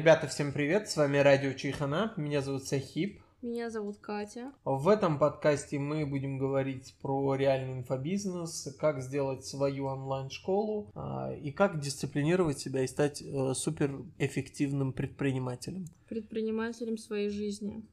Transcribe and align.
Ребята, 0.00 0.28
всем 0.28 0.50
привет, 0.50 0.88
с 0.88 0.96
вами 0.96 1.18
Радио 1.18 1.52
Чихана, 1.52 2.14
меня 2.16 2.40
зовут 2.40 2.64
Сахиб. 2.64 3.20
Меня 3.42 3.68
зовут 3.68 3.98
Катя. 3.98 4.50
В 4.64 4.88
этом 4.88 5.18
подкасте 5.18 5.78
мы 5.78 6.06
будем 6.06 6.38
говорить 6.38 6.94
про 7.02 7.34
реальный 7.34 7.74
инфобизнес, 7.74 8.74
как 8.80 9.02
сделать 9.02 9.44
свою 9.44 9.84
онлайн-школу 9.84 10.90
а, 10.94 11.34
и 11.34 11.52
как 11.52 11.80
дисциплинировать 11.80 12.58
себя 12.58 12.82
и 12.82 12.86
стать 12.86 13.20
э, 13.20 13.52
суперэффективным 13.52 14.94
предпринимателем. 14.94 15.84
Предпринимателем 16.08 16.96
своей 16.96 17.28
жизни. 17.28 17.84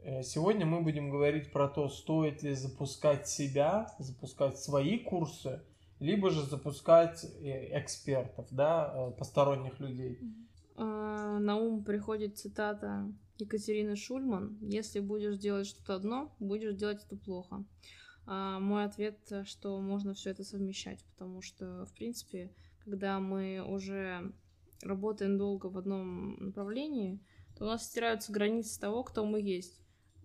Э, 0.00 0.24
сегодня 0.24 0.66
мы 0.66 0.80
будем 0.80 1.10
говорить 1.10 1.52
про 1.52 1.68
то, 1.68 1.88
стоит 1.88 2.42
ли 2.42 2.54
запускать 2.54 3.28
себя, 3.28 3.94
запускать 4.00 4.58
свои 4.58 4.98
курсы, 4.98 5.62
либо 6.00 6.30
же 6.30 6.42
запускать 6.42 7.24
э, 7.24 7.80
экспертов, 7.80 8.48
да, 8.50 9.12
посторонних 9.16 9.78
людей. 9.78 10.18
А, 10.76 11.38
на 11.38 11.56
ум 11.56 11.84
приходит 11.84 12.38
цитата 12.38 13.10
Екатерины 13.38 13.96
Шульман. 13.96 14.58
Если 14.60 15.00
будешь 15.00 15.38
делать 15.38 15.66
что-то 15.66 15.94
одно, 15.94 16.34
будешь 16.38 16.74
делать 16.74 17.04
это 17.04 17.16
плохо. 17.16 17.64
А 18.26 18.58
мой 18.58 18.84
ответ, 18.84 19.18
что 19.44 19.80
можно 19.80 20.12
все 20.14 20.30
это 20.30 20.44
совмещать, 20.44 21.04
потому 21.14 21.42
что, 21.42 21.86
в 21.86 21.94
принципе, 21.94 22.52
когда 22.84 23.20
мы 23.20 23.64
уже 23.66 24.32
работаем 24.82 25.38
долго 25.38 25.66
в 25.66 25.78
одном 25.78 26.36
направлении, 26.44 27.20
то 27.56 27.64
у 27.64 27.68
нас 27.68 27.86
стираются 27.86 28.32
границы 28.32 28.78
того, 28.80 29.04
кто 29.04 29.24
мы 29.24 29.40
есть. 29.40 29.80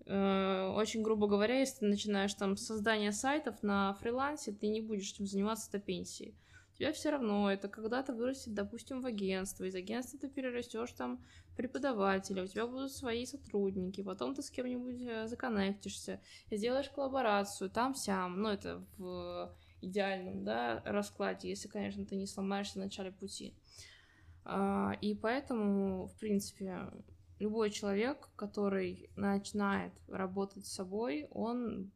Э, 0.06 0.74
очень 0.76 1.04
грубо 1.04 1.28
говоря, 1.28 1.60
если 1.60 1.80
ты 1.80 1.86
начинаешь 1.86 2.34
там 2.34 2.58
создание 2.58 3.12
сайтов 3.12 3.62
на 3.62 3.94
фрилансе, 3.94 4.52
ты 4.52 4.68
не 4.68 4.82
будешь 4.82 5.14
этим 5.14 5.28
заниматься 5.28 5.72
до 5.72 5.80
пенсии 5.80 6.36
тебя 6.82 6.94
все 6.94 7.12
равно 7.12 7.52
это 7.52 7.68
когда-то 7.68 8.12
вырастет, 8.12 8.56
допустим, 8.56 9.02
в 9.02 9.06
агентство, 9.06 9.66
из 9.66 9.76
агентства 9.76 10.18
ты 10.20 10.28
перерастешь 10.28 10.92
там 10.94 11.24
преподавателя, 11.56 12.44
у 12.44 12.48
тебя 12.48 12.66
будут 12.66 12.92
свои 12.92 13.26
сотрудники, 13.28 14.02
потом 14.02 14.34
ты 14.34 14.42
с 14.42 14.50
кем-нибудь 14.50 15.02
э, 15.04 15.28
законнектишься, 15.28 16.20
сделаешь 16.50 16.90
коллаборацию, 16.90 17.70
там-сям, 17.70 18.42
ну, 18.42 18.50
это 18.50 18.84
в 18.98 19.56
идеальном, 19.82 20.44
да, 20.44 20.82
раскладе, 20.84 21.50
если, 21.50 21.68
конечно, 21.68 22.04
ты 22.04 22.16
не 22.16 22.26
сломаешься 22.26 22.80
в 22.80 22.84
начале 22.84 23.12
пути. 23.12 23.54
А, 24.44 24.94
и 25.02 25.14
поэтому, 25.14 26.08
в 26.08 26.18
принципе, 26.18 26.88
любой 27.38 27.70
человек, 27.70 28.30
который 28.36 29.12
начинает 29.16 29.94
работать 30.08 30.66
с 30.66 30.74
собой, 30.74 31.28
он 31.30 31.92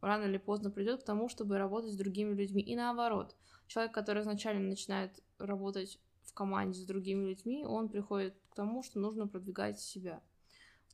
рано 0.00 0.24
или 0.24 0.38
поздно 0.38 0.70
придет 0.70 1.02
к 1.02 1.04
тому, 1.04 1.28
чтобы 1.28 1.58
работать 1.58 1.92
с 1.92 1.96
другими 1.96 2.34
людьми. 2.34 2.62
И 2.62 2.76
наоборот, 2.76 3.36
человек, 3.66 3.92
который 3.92 4.22
изначально 4.22 4.68
начинает 4.68 5.22
работать 5.38 5.98
в 6.22 6.32
команде 6.34 6.80
с 6.80 6.84
другими 6.84 7.28
людьми, 7.28 7.64
он 7.64 7.88
приходит 7.88 8.34
к 8.50 8.54
тому, 8.54 8.82
что 8.82 8.98
нужно 8.98 9.26
продвигать 9.26 9.80
себя. 9.80 10.20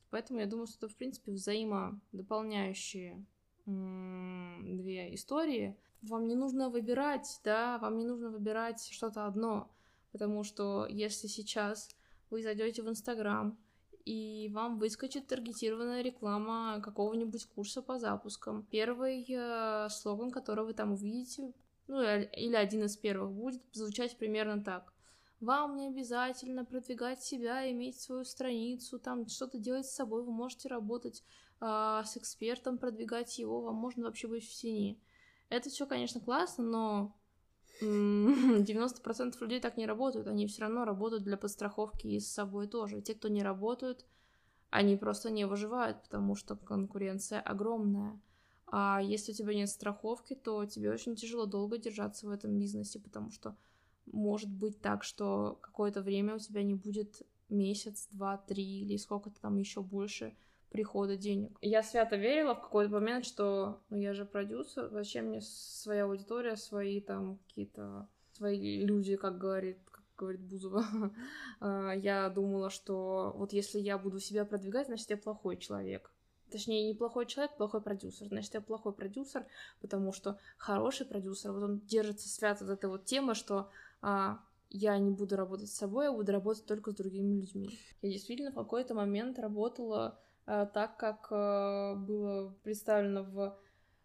Поэтому 0.09 0.39
я 0.39 0.45
думаю, 0.45 0.67
что 0.67 0.85
это, 0.85 0.93
в 0.93 0.95
принципе, 0.95 1.31
взаимодополняющие 1.31 3.25
две 3.65 5.15
истории. 5.15 5.75
Вам 6.01 6.27
не 6.27 6.35
нужно 6.35 6.69
выбирать, 6.69 7.39
да, 7.43 7.77
вам 7.79 7.97
не 7.97 8.05
нужно 8.05 8.29
выбирать 8.29 8.89
что-то 8.91 9.25
одно, 9.25 9.71
потому 10.11 10.43
что 10.43 10.85
если 10.89 11.27
сейчас 11.27 11.89
вы 12.29 12.43
зайдете 12.43 12.83
в 12.83 12.89
Инстаграм, 12.89 13.57
и 14.05 14.49
вам 14.53 14.79
выскочит 14.79 15.27
таргетированная 15.27 16.01
реклама 16.01 16.81
какого-нибудь 16.81 17.45
курса 17.45 17.81
по 17.81 17.99
запускам. 17.99 18.63
Первый 18.69 19.25
э, 19.27 19.89
слоган, 19.89 20.31
который 20.31 20.65
вы 20.65 20.73
там 20.73 20.93
увидите, 20.93 21.53
ну 21.87 22.01
или 22.01 22.55
один 22.55 22.83
из 22.83 22.97
первых, 22.97 23.31
будет 23.31 23.61
звучать 23.71 24.17
примерно 24.17 24.63
так. 24.63 24.93
Вам 25.39 25.75
не 25.75 25.87
обязательно 25.87 26.63
продвигать 26.63 27.21
себя, 27.21 27.69
иметь 27.69 27.99
свою 27.99 28.23
страницу, 28.23 28.99
там 28.99 29.27
что-то 29.27 29.57
делать 29.57 29.85
с 29.85 29.95
собой, 29.95 30.23
вы 30.23 30.31
можете 30.31 30.69
работать 30.69 31.23
э, 31.59 32.01
с 32.05 32.17
экспертом, 32.17 32.77
продвигать 32.77 33.37
его, 33.39 33.61
вам 33.61 33.75
можно 33.75 34.05
вообще 34.05 34.27
быть 34.27 34.47
в 34.47 34.53
тени. 34.53 34.99
Это 35.49 35.69
все, 35.69 35.85
конечно, 35.85 36.19
классно, 36.19 36.63
но 36.63 37.15
90% 37.83 39.35
людей 39.41 39.59
так 39.59 39.77
не 39.77 39.85
работают, 39.85 40.27
они 40.27 40.47
все 40.47 40.61
равно 40.63 40.85
работают 40.85 41.23
для 41.23 41.37
подстраховки 41.37 42.07
и 42.07 42.19
с 42.19 42.31
собой 42.31 42.67
тоже. 42.67 43.01
Те, 43.01 43.13
кто 43.13 43.27
не 43.27 43.43
работают, 43.43 44.05
они 44.69 44.95
просто 44.95 45.29
не 45.29 45.45
выживают, 45.45 46.01
потому 46.03 46.35
что 46.35 46.55
конкуренция 46.55 47.39
огромная. 47.39 48.19
А 48.67 48.99
если 49.03 49.31
у 49.31 49.35
тебя 49.35 49.53
нет 49.53 49.69
страховки, 49.69 50.33
то 50.33 50.65
тебе 50.65 50.91
очень 50.91 51.15
тяжело 51.15 51.45
долго 51.45 51.77
держаться 51.77 52.25
в 52.25 52.31
этом 52.31 52.57
бизнесе, 52.57 52.99
потому 52.99 53.29
что 53.29 53.55
может 54.05 54.49
быть 54.49 54.81
так, 54.81 55.03
что 55.03 55.59
какое-то 55.61 56.01
время 56.01 56.35
у 56.35 56.39
тебя 56.39 56.63
не 56.63 56.73
будет 56.73 57.21
месяц, 57.49 58.07
два, 58.11 58.37
три 58.37 58.81
или 58.81 58.97
сколько-то 58.97 59.39
там 59.41 59.57
еще 59.57 59.81
больше 59.81 60.35
прихода 60.73 61.15
денег. 61.15 61.57
Я 61.61 61.83
свято 61.83 62.17
верила 62.17 62.55
в 62.55 62.61
какой-то 62.61 62.91
момент, 62.91 63.25
что 63.25 63.79
ну 63.89 63.97
я 63.97 64.13
же 64.13 64.25
продюсер, 64.25 64.89
зачем 64.89 65.27
мне 65.27 65.39
своя 65.39 66.03
аудитория, 66.03 66.57
свои 66.57 66.99
там 66.99 67.37
какие-то 67.47 68.09
свои 68.33 68.83
люди, 68.83 69.15
как 69.15 69.37
говорит, 69.37 69.77
как 69.91 70.03
говорит 70.17 70.41
Бузова. 70.41 70.83
А, 71.59 71.93
я 71.93 72.29
думала, 72.29 72.69
что 72.69 73.33
вот 73.37 73.53
если 73.53 73.79
я 73.79 73.97
буду 73.97 74.19
себя 74.19 74.43
продвигать, 74.43 74.87
значит 74.87 75.09
я 75.09 75.17
плохой 75.17 75.55
человек. 75.55 76.11
Точнее, 76.51 76.85
не 76.87 76.93
плохой 76.93 77.25
человек, 77.25 77.55
плохой 77.55 77.81
продюсер. 77.81 78.27
Значит, 78.27 78.53
я 78.53 78.61
плохой 78.61 78.93
продюсер, 78.93 79.45
потому 79.79 80.11
что 80.11 80.37
хороший 80.57 81.05
продюсер, 81.05 81.51
вот 81.51 81.63
он 81.63 81.79
держится 81.79 82.27
свято 82.27 82.65
от 82.65 82.71
этой 82.71 82.89
вот 82.89 83.05
темы, 83.05 83.33
что 83.33 83.69
а, 84.01 84.39
я 84.69 84.97
не 84.97 85.11
буду 85.11 85.35
работать 85.35 85.69
с 85.69 85.77
собой, 85.77 86.05
я 86.05 86.11
буду 86.11 86.31
работать 86.31 86.65
только 86.65 86.91
с 86.91 86.95
другими 86.95 87.39
людьми. 87.41 87.79
Я 88.01 88.09
действительно 88.09 88.51
в 88.51 88.55
какой-то 88.55 88.93
момент 88.93 89.39
работала 89.39 90.05
а, 90.05 90.19
так, 90.45 90.97
как 90.97 91.27
а, 91.31 91.95
было 91.95 92.53
представлено 92.63 93.23
в 93.23 93.57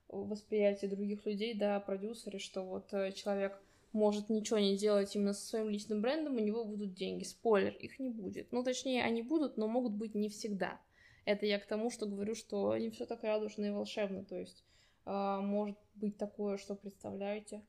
восприятии 0.09 0.87
других 0.87 1.27
людей, 1.27 1.55
да, 1.55 1.81
продюсеры, 1.81 2.39
что 2.39 2.63
вот 2.63 2.93
э, 2.95 3.13
человек 3.13 3.61
может 3.93 4.31
ничего 4.31 4.59
не 4.59 4.77
делать 4.77 5.15
именно 5.15 5.35
со 5.35 5.47
своим 5.47 5.69
личным 5.69 6.01
брендом, 6.01 6.37
у 6.37 6.41
него 6.41 6.65
будут 6.65 6.95
деньги. 6.95 7.25
Спойлер, 7.25 7.75
их 7.75 7.99
не 7.99 8.11
будет. 8.11 8.53
Ну, 8.53 8.63
точнее, 8.63 9.03
они 9.03 9.23
будут, 9.23 9.57
но 9.57 9.67
могут 9.67 9.93
быть 9.93 10.15
не 10.15 10.29
всегда. 10.29 10.81
Это 11.25 11.45
я 11.45 11.59
к 11.59 11.67
тому, 11.67 11.91
что 11.91 12.07
говорю, 12.07 12.35
что 12.35 12.77
не 12.79 12.91
все 12.91 13.05
так 13.05 13.23
радужно 13.23 13.67
и 13.67 13.71
волшебно. 13.71 14.25
То 14.25 14.39
есть 14.39 14.65
э, 15.05 15.39
может 15.43 15.77
быть 15.95 16.17
такое, 16.17 16.57
что 16.57 16.75
представляете, 16.75 17.63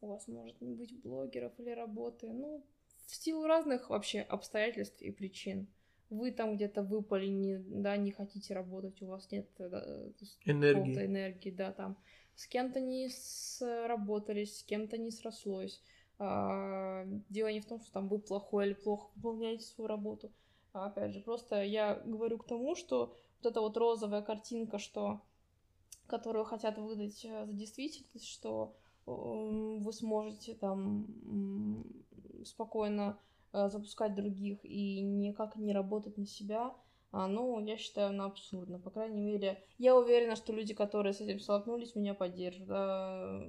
у 0.00 0.08
вас 0.08 0.28
может 0.28 0.60
не 0.60 0.74
быть 0.74 1.00
блогеров 1.02 1.52
или 1.58 1.70
работы. 1.70 2.28
Ну, 2.28 2.62
в 3.06 3.14
силу 3.14 3.46
разных 3.46 3.88
вообще 3.88 4.20
обстоятельств 4.20 5.00
и 5.00 5.10
причин. 5.10 5.68
Вы 6.12 6.30
там 6.30 6.56
где-то 6.56 6.82
выпали, 6.82 7.26
не, 7.26 7.56
да, 7.58 7.96
не 7.96 8.10
хотите 8.10 8.54
работать, 8.54 9.00
у 9.02 9.06
вас 9.06 9.30
нет 9.30 9.48
да, 9.58 9.82
э, 9.86 10.10
энергии. 10.44 11.06
энергии, 11.06 11.50
да, 11.50 11.72
там 11.72 11.96
с 12.34 12.46
кем-то 12.46 12.80
не 12.80 13.08
сработались, 13.08 14.58
с 14.58 14.62
кем-то 14.62 14.98
не 14.98 15.10
срослось. 15.10 15.82
А, 16.18 17.04
дело 17.30 17.50
не 17.50 17.60
в 17.60 17.66
том, 17.66 17.80
что 17.80 17.92
там 17.92 18.08
вы 18.08 18.18
плохой 18.18 18.66
или 18.66 18.74
плохо 18.74 19.10
выполняете 19.16 19.64
свою 19.64 19.88
работу. 19.88 20.30
А 20.72 20.86
опять 20.86 21.14
же, 21.14 21.20
просто 21.20 21.62
я 21.62 21.96
говорю 22.04 22.38
к 22.38 22.46
тому, 22.46 22.74
что 22.74 23.16
вот 23.42 23.50
эта 23.50 23.60
вот 23.60 23.76
розовая 23.76 24.22
картинка, 24.22 24.78
что 24.78 25.20
которую 26.06 26.44
хотят 26.44 26.76
выдать 26.78 27.24
э, 27.24 27.46
за 27.46 27.52
действительность, 27.52 28.26
что 28.26 28.76
вы 29.06 29.92
сможете 29.92 30.54
там 30.54 31.06
спокойно 32.44 33.18
э, 33.18 33.31
запускать 33.52 34.14
других 34.14 34.64
и 34.64 35.00
никак 35.00 35.56
не 35.56 35.72
работать 35.72 36.16
на 36.16 36.26
себя, 36.26 36.74
а, 37.12 37.28
ну, 37.28 37.62
я 37.64 37.76
считаю, 37.76 38.08
она 38.08 38.24
абсурдно. 38.24 38.78
По 38.78 38.90
крайней 38.90 39.20
мере, 39.20 39.62
я 39.76 39.94
уверена, 39.94 40.34
что 40.34 40.54
люди, 40.54 40.72
которые 40.72 41.12
с 41.12 41.20
этим 41.20 41.40
столкнулись, 41.40 41.94
меня 41.94 42.14
поддержат. 42.14 42.66
Да? 42.66 43.42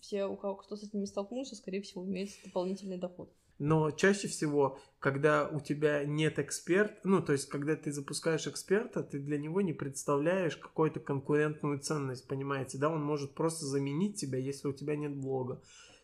Все, 0.00 0.24
у 0.24 0.36
кого 0.36 0.56
кто 0.56 0.76
с 0.76 0.82
этим 0.82 1.00
не 1.00 1.06
столкнулся, 1.06 1.54
скорее 1.54 1.82
всего, 1.82 2.06
имеет 2.06 2.30
дополнительный 2.42 2.96
доход. 2.96 3.30
Но 3.58 3.90
чаще 3.90 4.28
всего, 4.28 4.78
когда 4.98 5.46
у 5.46 5.60
тебя 5.60 6.04
нет 6.04 6.38
эксперта, 6.38 6.96
ну, 7.04 7.22
то 7.22 7.32
есть, 7.32 7.48
когда 7.48 7.76
ты 7.76 7.92
запускаешь 7.92 8.46
эксперта, 8.46 9.02
ты 9.02 9.18
для 9.18 9.38
него 9.38 9.60
не 9.60 9.74
представляешь 9.74 10.56
какую-то 10.56 10.98
конкурентную 10.98 11.80
ценность, 11.80 12.26
понимаете, 12.26 12.78
да, 12.78 12.88
он 12.88 13.04
может 13.04 13.34
просто 13.34 13.66
заменить 13.66 14.16
тебя, 14.16 14.38
если 14.38 14.68
у 14.68 14.72
тебя 14.72 14.96
нет 14.96 15.14
блога. 15.14 15.62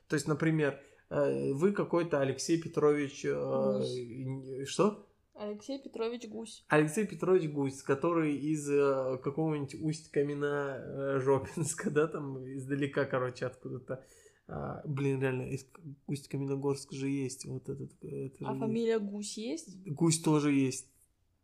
То 0.08 0.14
есть, 0.14 0.28
например, 0.28 0.74
э, 0.74 0.78
вы 1.10 1.72
какой-то 1.72 2.20
Алексей 2.20 2.60
Петрович... 2.60 3.25
Э, 3.25 4.64
что? 4.66 5.08
Алексей 5.38 5.78
Петрович 5.78 6.28
Гусь. 6.28 6.64
Алексей 6.69 7.06
Петрович 7.06 7.49
Гусь, 7.49 7.82
который 7.82 8.37
из 8.37 8.69
э, 8.69 9.19
какого-нибудь 9.22 9.76
Усть-Камена 9.81 10.76
э, 10.78 11.20
Жопинска, 11.20 11.90
да, 11.93 12.08
там 12.08 12.44
издалека, 12.56 13.05
короче, 13.05 13.46
откуда-то. 13.46 14.05
А, 14.49 14.82
блин, 14.84 15.20
реально, 15.20 15.43
из 15.43 15.66
Усть-Каменогорск 16.08 16.93
же 16.93 17.08
есть 17.08 17.46
вот 17.46 17.69
этот. 17.69 17.93
Это 18.02 18.49
а 18.49 18.54
фамилия 18.54 18.99
Гусь 18.99 19.38
есть? 19.38 19.87
Гусь 19.87 20.20
тоже 20.20 20.52
есть. 20.52 20.88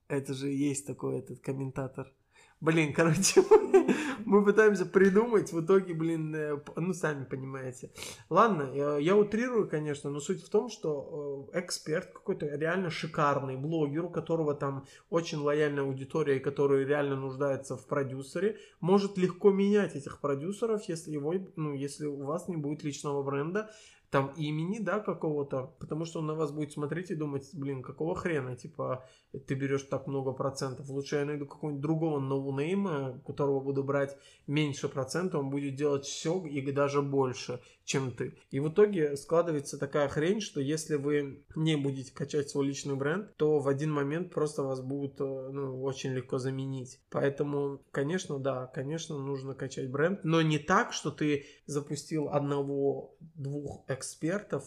Это 0.08 0.34
же 0.34 0.49
есть 0.49 0.87
такой 0.87 1.19
этот 1.19 1.40
комментатор. 1.40 2.12
Блин, 2.60 2.93
короче, 2.94 3.43
мы 4.24 4.44
пытаемся 4.44 4.86
придумать, 4.86 5.52
в 5.52 5.64
итоге, 5.64 5.94
блин, 5.94 6.34
э, 6.34 6.58
ну, 6.76 6.92
сами 6.92 7.24
понимаете. 7.24 7.90
Ладно, 8.30 8.70
я, 8.74 8.98
я 8.98 9.16
утрирую, 9.16 9.68
конечно, 9.68 10.10
но 10.10 10.20
суть 10.20 10.42
в 10.42 10.48
том, 10.48 10.68
что 10.68 11.50
э, 11.52 11.60
эксперт 11.60 12.12
какой-то 12.12 12.46
реально 12.46 12.90
шикарный, 12.90 13.56
блогер, 13.56 14.04
у 14.04 14.10
которого 14.10 14.54
там 14.54 14.86
очень 15.10 15.38
лояльная 15.38 15.84
аудитория, 15.84 16.36
и 16.36 16.40
который 16.40 16.84
реально 16.84 17.16
нуждается 17.16 17.76
в 17.76 17.86
продюсере, 17.86 18.58
может 18.80 19.18
легко 19.18 19.50
менять 19.50 19.96
этих 19.96 20.20
продюсеров, 20.20 20.88
если 20.88 21.12
его, 21.12 21.34
ну, 21.56 21.74
если 21.74 22.06
у 22.06 22.24
вас 22.24 22.48
не 22.48 22.56
будет 22.56 22.82
личного 22.84 23.22
бренда, 23.22 23.70
там 24.14 24.32
имени, 24.37 24.78
да, 24.78 25.00
какого-то, 25.00 25.75
потому 25.81 26.05
что 26.05 26.20
он 26.20 26.26
на 26.26 26.34
вас 26.37 26.52
будет 26.52 26.70
смотреть 26.70 27.11
и 27.11 27.16
думать, 27.16 27.50
блин, 27.52 27.82
какого 27.82 28.14
хрена, 28.14 28.55
типа, 28.55 29.05
ты 29.49 29.55
берешь 29.55 29.82
так 29.82 30.06
много 30.06 30.31
процентов, 30.31 30.88
лучше 30.88 31.16
я 31.16 31.25
найду 31.25 31.46
какого-нибудь 31.46 31.82
другого 31.82 32.20
ноунейма, 32.20 33.20
которого 33.26 33.58
буду 33.58 33.82
брать 33.82 34.16
меньше 34.46 34.88
процентов, 34.88 35.40
он 35.40 35.50
будет 35.50 35.75
делать 35.75 36.05
все 36.05 36.46
и 36.46 36.61
даже 36.70 37.02
больше, 37.02 37.61
чем 37.84 38.12
ты. 38.12 38.38
И 38.52 38.61
в 38.61 38.69
итоге 38.69 39.16
складывается 39.16 39.78
такая 39.78 40.08
хрень, 40.08 40.40
что 40.40 40.60
если 40.60 40.94
вы 40.94 41.43
не 41.56 41.76
будете 41.76 42.14
качать 42.14 42.49
свой 42.49 42.67
личный 42.69 42.94
бренд, 42.94 43.37
то 43.37 43.58
в 43.58 43.67
один 43.67 43.93
момент 43.93 44.32
просто 44.32 44.62
вас 44.62 44.81
будут 44.81 45.20
э, 45.20 45.25
ну, 45.25 45.82
очень 45.82 46.12
легко 46.12 46.38
заменить. 46.38 47.00
Поэтому, 47.10 47.81
конечно, 47.90 48.38
да, 48.38 48.67
конечно, 48.69 49.19
нужно 49.19 49.55
качать 49.55 49.90
бренд, 49.90 50.20
но 50.22 50.40
не 50.40 50.58
так, 50.58 50.93
что 50.93 51.10
ты 51.10 51.46
запустил 51.67 52.28
одного-двух 52.28 53.84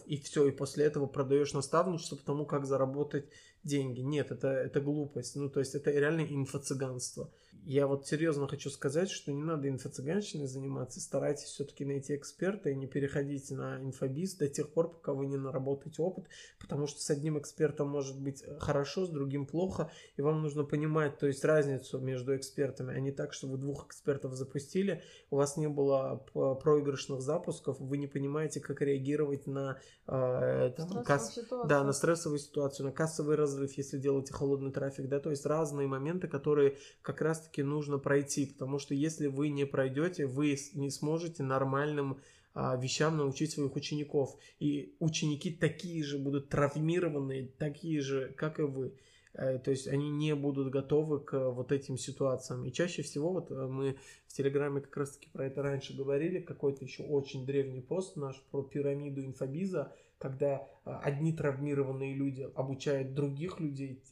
и 0.06 0.18
все, 0.18 0.46
и 0.46 0.50
после 0.50 0.84
этого 0.84 1.06
продаешь 1.06 1.52
наставничество 1.52 2.16
по 2.16 2.24
тому, 2.24 2.46
как 2.46 2.66
заработать 2.66 3.26
деньги. 3.64 4.00
Нет, 4.00 4.30
это, 4.30 4.48
это 4.48 4.80
глупость. 4.80 5.36
Ну, 5.36 5.48
то 5.48 5.60
есть 5.60 5.74
это 5.74 5.90
реально 5.90 6.22
инфо-цыганство. 6.22 7.30
Я 7.64 7.86
вот 7.86 8.06
серьезно 8.06 8.48
хочу 8.48 8.70
сказать, 8.70 9.10
что 9.10 9.32
не 9.32 9.42
надо 9.42 9.68
инфо-цыганщиной 9.68 10.46
заниматься. 10.46 11.00
Старайтесь 11.00 11.44
все-таки 11.44 11.84
найти 11.84 12.14
эксперта 12.16 12.70
и 12.70 12.74
не 12.74 12.86
переходите 12.86 13.54
на 13.54 13.78
инфобиз 13.82 14.36
до 14.36 14.48
тех 14.48 14.72
пор, 14.72 14.90
пока 14.90 15.12
вы 15.12 15.26
не 15.26 15.36
наработаете 15.36 16.02
опыт, 16.02 16.26
потому 16.58 16.86
что 16.86 17.00
с 17.00 17.10
одним 17.10 17.38
экспертом 17.38 17.88
может 17.88 18.18
быть 18.18 18.42
хорошо, 18.58 19.06
с 19.06 19.10
другим 19.10 19.46
плохо, 19.46 19.90
и 20.16 20.22
вам 20.22 20.42
нужно 20.42 20.64
понимать, 20.64 21.18
то 21.18 21.26
есть 21.26 21.44
разницу 21.44 21.98
между 21.98 22.36
экспертами, 22.36 22.94
а 22.94 23.00
не 23.00 23.12
так, 23.12 23.32
что 23.32 23.46
вы 23.46 23.58
двух 23.58 23.86
экспертов 23.86 24.34
запустили, 24.34 25.02
у 25.30 25.36
вас 25.36 25.56
не 25.56 25.68
было 25.68 26.24
проигрышных 26.62 27.20
запусков, 27.20 27.78
вы 27.80 27.98
не 27.98 28.06
понимаете, 28.06 28.60
как 28.60 28.80
реагировать 28.80 29.46
на, 29.46 29.78
э, 30.06 30.72
там, 30.76 31.04
касс... 31.04 31.38
да, 31.66 31.84
на 31.84 31.92
стрессовую 31.92 32.38
ситуацию, 32.38 32.86
на 32.86 32.92
кассовый 32.92 33.36
разрыв, 33.36 33.72
если 33.76 33.98
делаете 33.98 34.32
холодный 34.32 34.72
трафик, 34.72 35.08
да, 35.08 35.20
то 35.20 35.30
есть 35.30 35.44
разные 35.44 35.86
моменты, 35.86 36.28
которые 36.28 36.78
как 37.02 37.20
раз-таки 37.20 37.57
нужно 37.62 37.98
пройти, 37.98 38.46
потому 38.46 38.78
что 38.78 38.94
если 38.94 39.26
вы 39.26 39.48
не 39.48 39.66
пройдете, 39.66 40.26
вы 40.26 40.56
не 40.74 40.90
сможете 40.90 41.42
нормальным 41.42 42.18
а, 42.54 42.76
вещам 42.76 43.16
научить 43.16 43.52
своих 43.52 43.76
учеников. 43.76 44.36
И 44.58 44.96
ученики 44.98 45.50
такие 45.50 46.02
же 46.02 46.18
будут 46.18 46.48
травмированные, 46.48 47.50
такие 47.58 48.00
же, 48.00 48.32
как 48.36 48.58
и 48.58 48.62
вы. 48.62 48.94
Э, 49.34 49.58
то 49.58 49.70
есть 49.70 49.86
они 49.86 50.10
не 50.10 50.34
будут 50.34 50.70
готовы 50.70 51.20
к 51.20 51.50
вот 51.50 51.70
этим 51.72 51.96
ситуациям. 51.96 52.64
И 52.64 52.72
чаще 52.72 53.02
всего, 53.02 53.32
вот 53.32 53.50
э, 53.50 53.54
мы 53.54 53.96
в 54.26 54.32
Телеграме 54.32 54.80
как 54.80 54.96
раз 54.96 55.12
таки 55.12 55.28
про 55.32 55.46
это 55.46 55.62
раньше 55.62 55.96
говорили, 55.96 56.40
какой-то 56.40 56.84
еще 56.84 57.04
очень 57.04 57.46
древний 57.46 57.80
пост 57.80 58.16
наш 58.16 58.40
про 58.50 58.62
пирамиду 58.62 59.24
инфобиза, 59.24 59.92
когда 60.18 60.66
э, 60.84 60.92
одни 61.02 61.32
травмированные 61.32 62.14
люди 62.14 62.48
обучают 62.54 63.14
других 63.14 63.60
людей 63.60 64.02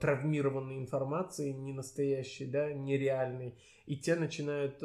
травмированной 0.00 0.78
информации, 0.78 1.52
не 1.52 1.72
настоящей, 1.72 2.46
да, 2.46 2.72
нереальной, 2.72 3.54
и 3.86 3.96
те 3.96 4.14
начинают 4.14 4.78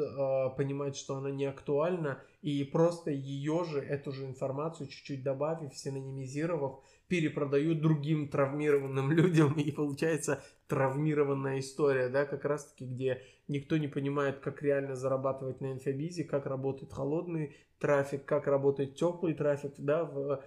понимать, 0.56 0.94
что 0.94 1.16
она 1.16 1.30
не 1.30 1.46
актуальна, 1.46 2.22
и 2.42 2.62
просто 2.64 3.10
ее 3.10 3.64
же, 3.64 3.80
эту 3.80 4.12
же 4.12 4.26
информацию, 4.26 4.88
чуть-чуть 4.88 5.22
добавив, 5.22 5.74
синонимизировав, 5.74 6.80
перепродают 7.10 7.80
другим 7.80 8.28
травмированным 8.28 9.10
людям, 9.20 9.54
и 9.54 9.70
получается 9.72 10.42
травмированная 10.68 11.58
история, 11.58 12.08
да, 12.08 12.24
как 12.24 12.44
раз-таки, 12.44 12.86
где 12.86 13.22
никто 13.48 13.76
не 13.76 13.88
понимает, 13.88 14.38
как 14.38 14.62
реально 14.62 14.94
зарабатывать 14.94 15.60
на 15.60 15.72
инфобизе, 15.72 16.24
как 16.24 16.46
работает 16.46 16.92
холодный 16.92 17.56
трафик, 17.80 18.24
как 18.24 18.46
работает 18.46 18.94
теплый 18.94 19.34
трафик, 19.34 19.74
да, 19.76 20.04
в, 20.04 20.42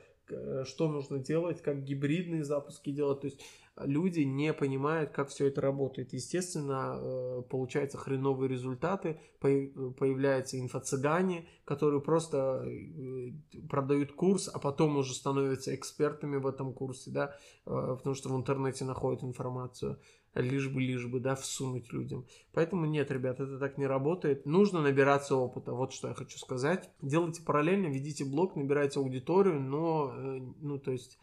что 0.65 0.87
нужно 0.87 1.19
делать, 1.19 1.61
как 1.61 1.83
гибридные 1.83 2.43
запуски 2.43 2.91
делать, 2.91 3.21
то 3.21 3.27
есть 3.27 3.41
люди 3.77 4.21
не 4.21 4.53
понимают, 4.53 5.11
как 5.11 5.29
все 5.29 5.47
это 5.47 5.61
работает. 5.61 6.13
Естественно, 6.13 6.97
э, 6.99 7.41
получаются 7.49 7.97
хреновые 7.97 8.49
результаты, 8.49 9.19
появляются 9.39 10.59
инфо-цыгане, 10.59 11.47
которые 11.65 12.01
просто 12.01 12.63
э, 12.65 13.31
продают 13.69 14.13
курс, 14.13 14.49
а 14.53 14.59
потом 14.59 14.97
уже 14.97 15.13
становятся 15.13 15.73
экспертами 15.75 16.37
в 16.37 16.47
этом 16.47 16.73
курсе, 16.73 17.09
да, 17.11 17.35
э, 17.65 17.95
потому 17.97 18.15
что 18.15 18.29
в 18.29 18.35
интернете 18.35 18.85
находят 18.85 19.23
информацию 19.23 19.99
лишь 20.35 20.67
бы, 20.67 20.81
лишь 20.81 21.05
бы, 21.05 21.19
да, 21.19 21.35
всунуть 21.35 21.93
людям. 21.93 22.25
Поэтому 22.53 22.85
нет, 22.85 23.11
ребят, 23.11 23.39
это 23.39 23.59
так 23.59 23.77
не 23.77 23.85
работает. 23.85 24.47
Нужно 24.47 24.81
набираться 24.81 25.35
опыта, 25.35 25.73
вот 25.73 25.93
что 25.93 26.07
я 26.07 26.15
хочу 26.15 26.39
сказать. 26.39 26.89
Делайте 27.01 27.43
параллельно, 27.43 27.87
ведите 27.87 28.25
блог, 28.25 28.55
набирайте 28.55 28.99
аудиторию, 28.99 29.59
но, 29.59 30.11
ну, 30.59 30.79
то 30.79 30.91
есть 30.91 31.19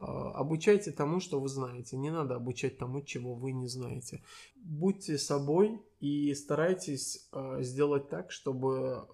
обучайте 0.00 0.90
тому, 0.90 1.20
что 1.20 1.40
вы 1.40 1.48
знаете. 1.48 1.96
Не 1.96 2.10
надо 2.10 2.36
обучать 2.36 2.78
тому, 2.78 3.02
чего 3.02 3.34
вы 3.34 3.52
не 3.52 3.68
знаете. 3.68 4.22
Будьте 4.56 5.18
собой 5.18 5.80
и 6.00 6.34
старайтесь 6.34 7.28
э, 7.32 7.58
сделать 7.62 8.08
так, 8.08 8.30
чтобы 8.30 9.06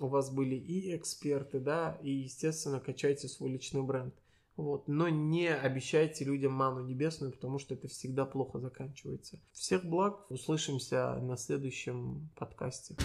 у 0.00 0.06
вас 0.06 0.30
были 0.30 0.56
и 0.56 0.96
эксперты, 0.96 1.60
да, 1.60 1.98
и, 2.02 2.10
естественно, 2.10 2.80
качайте 2.80 3.28
свой 3.28 3.50
личный 3.50 3.82
бренд. 3.82 4.14
Вот. 4.58 4.88
Но 4.88 5.08
не 5.08 5.54
обещайте 5.54 6.24
людям 6.24 6.52
ману 6.52 6.84
небесную, 6.84 7.32
потому 7.32 7.60
что 7.60 7.74
это 7.74 7.86
всегда 7.86 8.26
плохо 8.26 8.58
заканчивается. 8.58 9.38
Всех 9.52 9.84
благ. 9.84 10.28
Услышимся 10.30 11.14
на 11.22 11.36
следующем 11.36 12.28
подкасте. 12.34 12.96